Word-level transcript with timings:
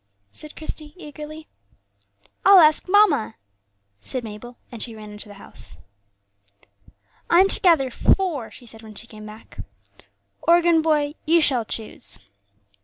said 0.31 0.55
Christie, 0.55 0.95
eagerly. 0.97 1.45
"I'll 2.43 2.57
ask 2.57 2.87
mamma," 2.89 3.35
said 3.99 4.23
Mabel, 4.23 4.57
and 4.71 4.81
she 4.81 4.95
ran 4.95 5.11
into 5.11 5.27
the 5.29 5.35
house. 5.35 5.77
"I'm 7.29 7.47
to 7.49 7.59
gather 7.61 7.91
four," 7.91 8.49
she 8.49 8.65
said, 8.65 8.81
when 8.81 8.95
she 8.95 9.05
came 9.05 9.27
back; 9.27 9.59
"organ 10.41 10.81
boy, 10.81 11.13
you 11.27 11.39
shall 11.39 11.65
choose." 11.65 12.17